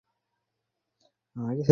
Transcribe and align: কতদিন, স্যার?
কতদিন, 1.35 1.59
স্যার? 1.59 1.69